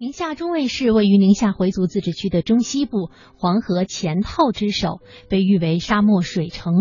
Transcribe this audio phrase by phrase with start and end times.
[0.00, 6.72] 宁夏中卫市位于宁夏回族自治区的中西部，黄河前套之首，被誉为沙漠水城。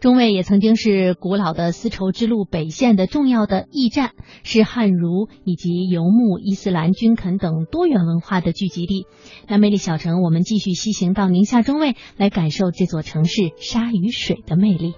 [0.00, 9.06] 中卫也曾经是古老的丝绸之路北线的重要的驿站，是汉儒以及游牧、伊斯兰、均肯等多元文化的聚集地。
[9.46, 14.94] 那魅力小城，我们继续西行到宁夏中卫，来感受这座城市沙与水的魅力。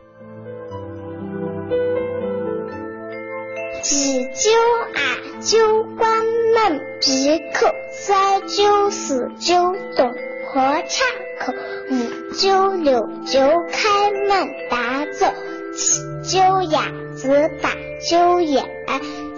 [3.89, 4.51] 雉鸠
[4.93, 5.01] 啊，
[5.41, 6.23] 鸠关
[6.55, 10.13] 门，闭口塞鸠四鸠东
[10.45, 11.07] 坡岔
[11.41, 11.55] 口，
[11.91, 13.41] 五鸠六鸠
[13.73, 15.33] 开门大走，
[15.75, 17.71] 七鸠鸭子八
[18.07, 18.63] 鸠雁，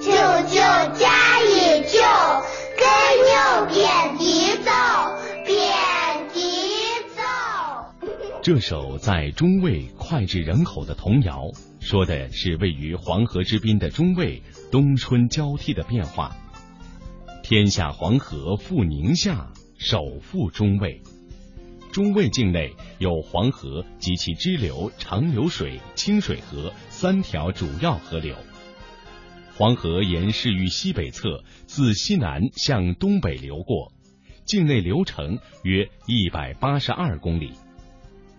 [0.01, 0.61] 九九
[0.99, 2.01] 加一九，
[2.77, 2.89] 跟
[3.23, 4.73] 牛遍地走，
[5.47, 5.57] 遍
[6.35, 6.41] 地
[7.15, 7.23] 走。
[8.43, 11.53] 这首在中卫脍炙人口的童谣。
[11.91, 14.41] 说的是位于黄河之滨的中卫
[14.71, 16.37] 冬春交替的变化。
[17.43, 21.03] 天下黄河赴宁夏，首赴中卫。
[21.91, 28.37] 中卫境内有黄河及其支流长流水、清水河三条主要河流。
[29.57, 33.93] 黄河沿市域西北侧自西南向东北流过，
[34.45, 37.51] 境内流程约一百八十二公里。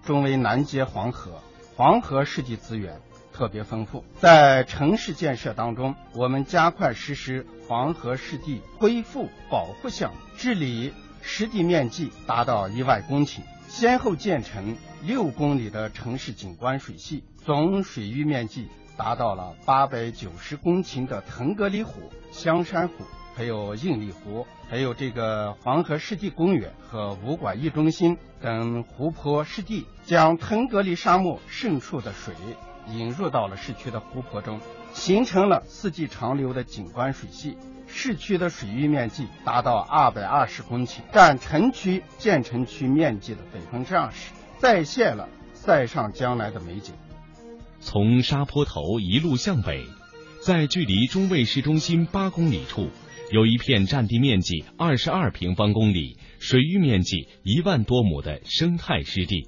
[0.05, 1.43] 中卫南接黄河，
[1.75, 3.02] 黄河湿地资源。
[3.42, 22.94] 特别丰富，在城市建设当中，我们加快实施黄河湿地恢复保护项目，治理湿地面积达到一万公顷，先后建成六公里的城市景观水系，总水域面积达到了八百九十公顷的腾格里湖、香山湖，
[23.42, 32.36] 还有应力湖，还有这个黄河湿地公园和武馆驿中心等湖泊湿地，将腾格里沙漠渗出的水。
[32.89, 34.59] 引入到了市区的湖泊中，
[34.94, 37.58] 形成了四季长流的景观水系。
[37.88, 46.94] 市区的水域面积达到二百二十公顷，占城区建成区面积的百分之二十，再现了塞上将来的美景。
[47.80, 49.83] 从沙坡头一路向北，
[50.45, 52.89] 在距离中卫市中心八公里处，
[53.31, 59.47] 有一片占地面积二十二平方公里、水域面积一万多亩的生态湿地。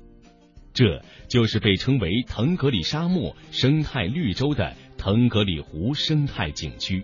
[0.74, 7.04] 这就是被称为腾格里沙漠生态绿洲的腾格里湖生态景区。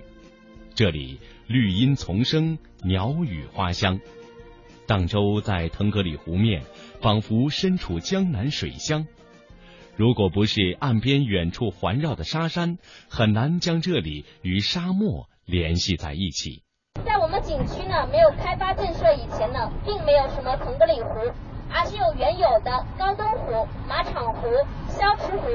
[0.74, 4.00] 这里绿荫丛生，鸟语花香。
[4.88, 6.64] 荡舟在腾格里湖面，
[7.02, 9.06] 仿佛身处江南水乡。
[9.98, 12.78] 如果不是岸边远处环绕的沙山，
[13.10, 16.64] 很难将这里与沙漠联系在一起。
[17.42, 21.10] 景区呢，没有开发建设以前呢，并没有什么腾格里湖。
[21.72, 24.48] 而是由原有的高登湖、马场湖、
[24.88, 25.46] 消池湖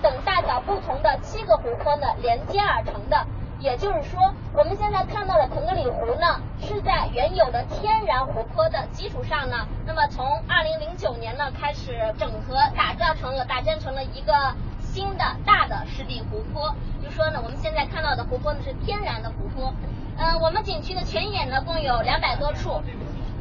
[0.00, 3.26] 等大小不同的七个湖泊呢连接而成的。
[3.58, 16.72] 也就是说，我们现在看到的腾格里湖呢，是在原有的天然湖泊的基础上呢，那么从二零零九年呢开始整合打造成了，打建成了一个新的大的湿地湖泊。
[17.02, 19.74] 就说呢，我们现在看到的湖泊呢是天然的湖泊。
[20.16, 22.82] 嗯，我们景区的泉眼呢共有两百多处。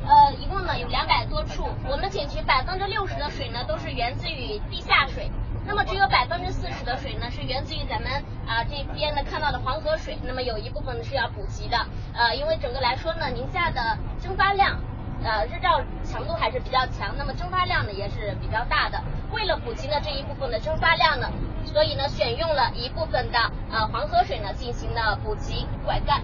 [0.06, 1.68] 呃，一共呢有两百多处。
[1.88, 5.32] 我们景区百分之六十的水呢都是源自于地下水，
[5.66, 8.12] 那么只有百分之四十的水呢是源自于咱们
[8.46, 10.18] 啊这边呢看到的黄河水。
[10.24, 11.78] 那么有一部分呢是要补给的，
[12.14, 14.78] 呃，因为整个来说呢，宁夏的蒸发量，
[15.24, 19.02] 呃，日照强度还是比较强，那么蒸发量呢也是比较大的。
[19.32, 21.32] 为了补给呢这一部分的蒸发量呢，
[21.64, 23.40] 所以呢选用了一部分的
[23.72, 26.20] 呃黄河水呢进行了补给灌溉。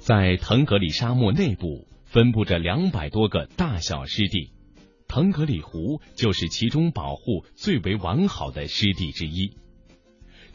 [0.00, 1.86] 在腾格里沙漠内部。
[2.12, 4.50] 分布着两百多个大小湿地，
[5.06, 9.52] 腾格里湖就是其中保护最为完好的湿地之一。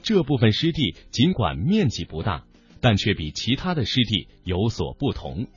[0.03, 2.45] 这部分湿地尽管面积不大，
[2.81, 5.47] 但却比其他的湿地有所不同，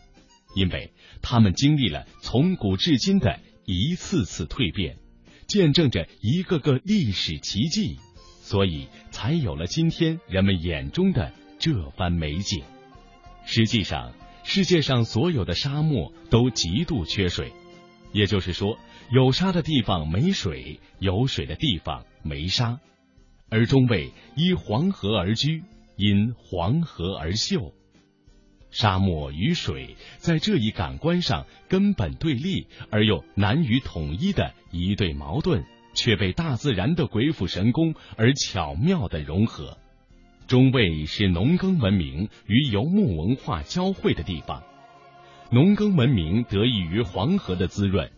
[0.55, 4.99] 因为它们经历了从古至今的一次次蜕变，
[5.49, 7.97] 见证着一个个历史奇迹，
[8.41, 12.63] 所以才有了今天人们眼中的这番美景。
[13.49, 14.13] 实际上。
[14.45, 17.53] 世界上所有的沙漠都极度缺水，
[18.13, 18.79] 也就是说，
[19.11, 22.81] 有沙的地方没水，有水的地方没沙。
[23.51, 25.65] 而中卫依黄河而居，
[25.97, 27.75] 因黄河而秀。
[28.71, 35.63] 沙漠与水在这一感官上根本对立而又难于统一的一对矛盾，
[35.93, 39.77] 却被大自然的鬼斧神工而巧妙的融合。
[40.49, 44.63] 中卫是农耕文明与游牧文化交汇的地方，
[45.51, 48.11] 农耕文明得益于黄河的滋润，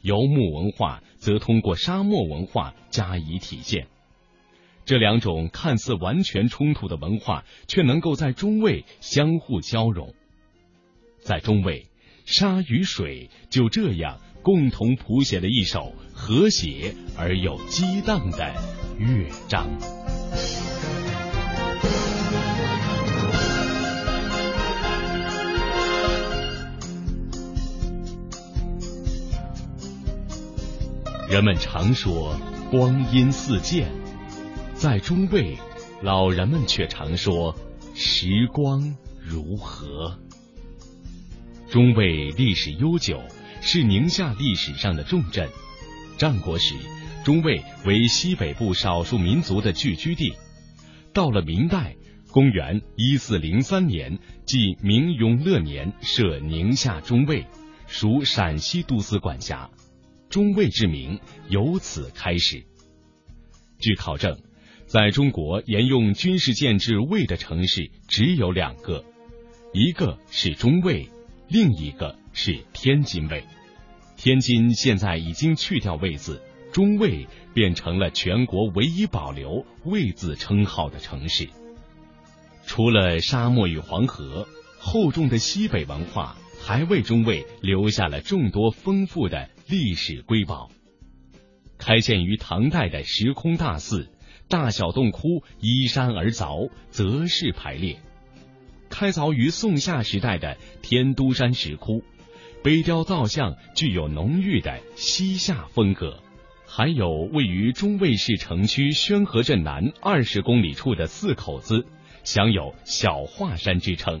[0.00, 3.88] 游牧文化则通过沙漠文化加以体现。
[4.84, 10.14] 这两种看似完全冲突的文化，却能够在中卫相互交融。
[11.18, 11.88] 在中卫，
[12.24, 18.54] 沙与水就这样共同谱写了一首和谐而又激荡的
[19.00, 20.01] 乐章。
[31.32, 32.38] 人们常说
[32.70, 33.90] 光阴似箭，
[34.74, 35.56] 在中卫，
[36.02, 37.56] 老人们却常说
[37.94, 40.18] 时光如河。
[41.70, 43.18] 中卫历史悠久，
[43.62, 45.48] 是宁夏历史上的重镇。
[46.18, 46.74] 战国时，
[47.24, 50.34] 中卫为西北部少数民族的聚居地。
[51.14, 51.96] 到了明代，
[52.30, 57.46] 公元一四零三年，即明永乐年，设宁夏中卫，
[57.86, 59.70] 属陕西都司管辖。
[60.32, 61.20] 中卫之名
[61.50, 62.64] 由此开始。
[63.78, 64.40] 据考证，
[64.86, 69.04] 在中国沿用军事建制卫的城市只有两个，
[69.74, 71.06] 一个是中卫，
[71.48, 73.44] 另一个是天津卫。
[74.16, 76.40] 天津现在已经去掉卫字，
[76.72, 81.46] 中卫变成了全国唯一保留卫字称号的城市。
[82.64, 84.48] 除了沙漠与黄河，
[84.78, 89.50] 厚重的西北文化还为中卫留下了众多丰富的。
[89.72, 90.70] 历史瑰宝，
[91.78, 94.06] 开建于唐代的时空大寺，
[94.46, 97.96] 大小洞窟依山而凿，择势排列；
[98.90, 102.04] 开凿于宋夏时代的天都山石窟，
[102.62, 106.18] 碑雕造像具有浓郁的西夏风格；
[106.66, 111.86] 还有位于中卫市城区宣和镇南二十公里处的四口子，
[112.24, 114.20] 享有小华山之称，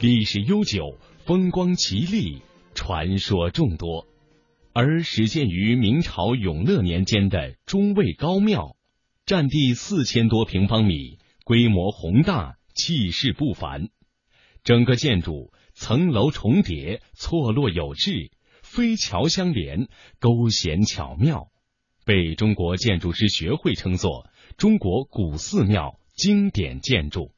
[0.00, 2.42] 历史悠久，风光奇丽，
[2.74, 4.06] 传说众多。
[4.72, 8.76] 而始建于明朝永乐年间的中卫高庙，
[9.26, 13.88] 占地四千多平方米，规模宏大，气势不凡。
[14.62, 18.30] 整个建筑层楼重叠，错落有致，
[18.62, 19.88] 飞桥相连，
[20.20, 21.48] 勾弦巧妙，
[22.04, 27.32] 被中国建筑师学会称作“中国古寺庙经典建筑”。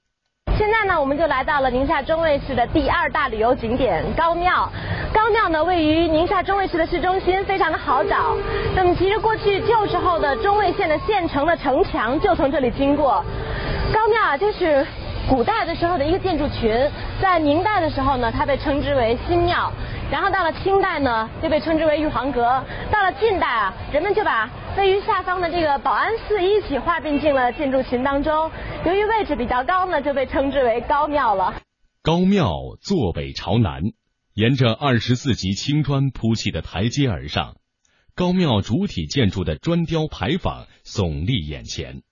[0.58, 4.70] 现在呢，我们就来到了宁夏中卫市的第二大旅游景点高庙。
[5.12, 8.36] 高庙呢，位于宁夏中卫市的市中心，非常的好找。
[8.76, 13.24] 那么，其实过去旧时候的中卫县的县城的城墙就从这里经过。
[13.92, 14.86] 高庙啊，就是
[15.28, 16.90] 古代的时候的一个建筑群，
[17.20, 19.72] 在明代的时候呢，它被称之为新庙。
[20.10, 22.62] 然后到了清代呢，就被称之为玉皇阁。
[22.90, 28.50] 到了近代啊，人们就把位于下方的这个保安寺一起划并进了建筑群当中。
[28.86, 31.60] 由于位置比较高呢，就被称之为高庙了。
[32.02, 33.82] 高庙坐北朝南，
[34.34, 37.56] 沿着二十四级青砖铺砌的台阶而上。
[38.14, 42.02] 高庙主体建筑的砖雕牌坊耸立眼前，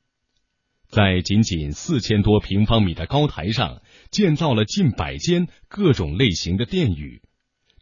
[0.88, 3.80] 在仅仅四千多平方米的高台上，
[4.10, 7.22] 建造了近百间各种类型的殿宇。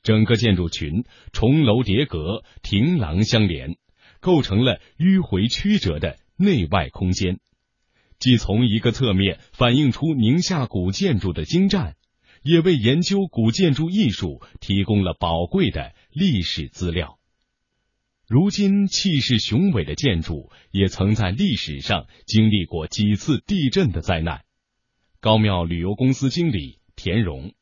[0.03, 3.77] 整个建筑群重楼叠阁，亭廊相连，
[4.21, 7.41] 构成了迂回曲折的内外空间，
[8.19, 11.97] 既从一个侧面反映出宁夏古建筑的精湛，
[12.43, 17.19] 也为研究古建筑艺术提供了宝贵的历史资料。
[18.27, 24.45] 如今气势雄伟的建筑，也曾在历史上经历过几次地震的灾难。
[25.21, 27.55] 高庙旅游公司经理田荣。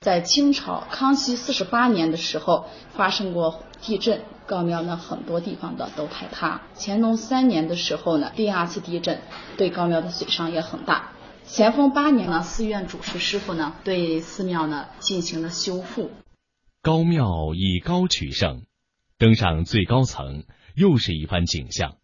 [0.00, 6.62] 在清朝康熙四十八年的时候发生过地震，高庙呢很多地方的都坍塌。
[6.76, 9.20] 乾隆三年的时候呢，第二次地震
[9.56, 11.12] 对高庙的损伤也很大。
[11.42, 16.10] 咸丰八年呢，寺院主持师傅呢对寺庙呢进行了修复。
[16.80, 18.66] 高庙以高取胜，
[19.18, 20.44] 登上最高层
[20.76, 21.96] 又是一番景象。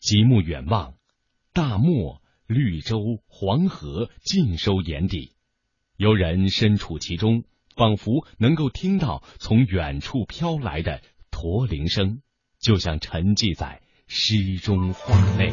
[0.00, 0.94] 极目远望，
[1.52, 5.33] 大漠、绿洲、黄河尽收眼底。
[5.96, 7.44] 游人身处其中，
[7.76, 12.20] 仿佛能够听到从远处飘来的驼铃声，
[12.60, 15.52] 就像沉寂在诗中画内。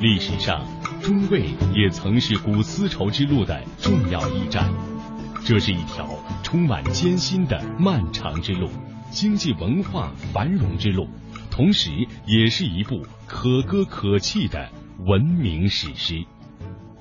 [0.00, 0.64] 历史上，
[1.00, 4.72] 中卫也曾是古丝绸之路的重要驿站，
[5.44, 6.08] 这是一条。
[6.42, 8.68] 充满艰辛的漫长之路，
[9.10, 11.08] 经济文化繁荣之路，
[11.50, 11.90] 同时
[12.26, 14.68] 也是一部可歌可泣的
[15.06, 16.24] 文明史诗。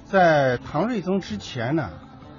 [0.06, 1.90] 在唐睿宗之前呢，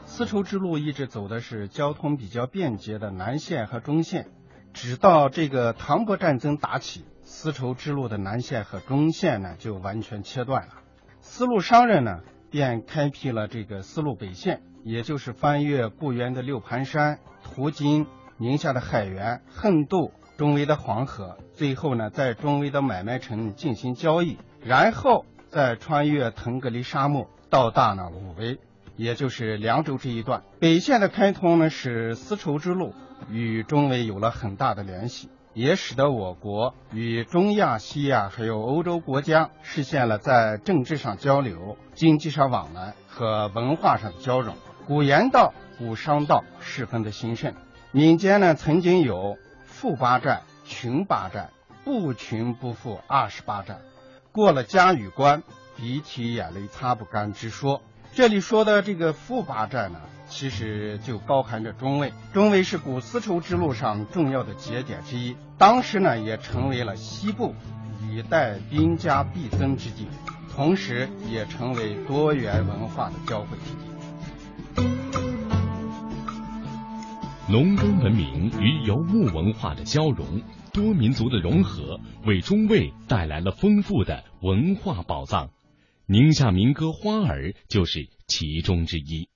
[0.04, 4.28] 丝绸之路一直走的是交通比较便捷的南线和中线，
[4.73, 10.73] 直到这个唐波战争打起，丝绸之路的南线和中线呢就完全切断了。
[11.21, 14.62] 丝路商人呢便开辟了这个丝路北线。
[14.85, 28.59] 也就是翻越固原的六盘山，途经宁夏的海原、横渡、中卫的黄河，最后呢在中卫的买卖城进行交易，然后再穿越腾格里沙漠到达了武威，
[28.97, 30.43] 也就是凉州这一段。
[30.59, 32.95] 北线的开通呢，使丝绸之路
[33.31, 35.29] 与中卫有了很大的联系。
[35.55, 44.55] 也使得我国与中亚、西亚还有欧洲国家实现了在政治上交流、经济上往来和文化上的交融。
[44.87, 47.55] 古盐道、古商道十分的兴盛。
[47.93, 51.51] 民间呢曾经有“富八寨、穷八寨、
[51.85, 53.79] 不穷不富二十八寨，
[54.33, 55.43] 过了嘉峪关，
[55.77, 57.81] 鼻涕眼泪擦不干”之说。
[58.12, 60.01] 这里说的这个富八寨呢？
[60.29, 67.55] 其实就包含着中卫，中卫是古丝绸之路上重要的节点之一，当时呢也成为了西部
[68.11, 70.09] 以待兵家必争之地，
[70.55, 73.91] 同时也成为多元文化的交汇之地。
[77.52, 80.40] 农耕文明与游牧文化的交融，
[80.73, 85.50] 多民族的融合，为中卫带来了丰富的文化宝藏。
[86.06, 89.28] 宁夏民歌《花儿》就是其中之一。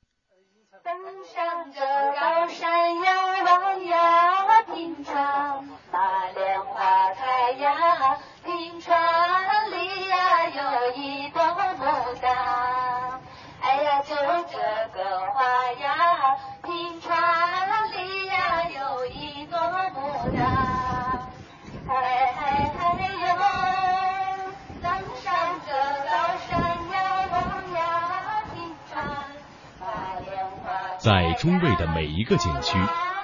[31.06, 32.76] 在中卫的每一个景区，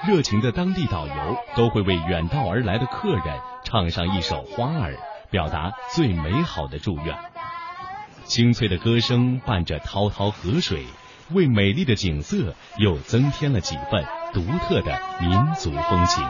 [0.07, 1.15] 热情的当地导游
[1.57, 4.93] 都会为远道而来的客人唱上一首《花儿》，
[5.33, 7.19] 表达最美好的祝愿。
[8.23, 10.87] 清脆的歌声伴着滔滔河水，
[11.33, 16.25] 为美丽的景色又增添了几分独特的民族风情。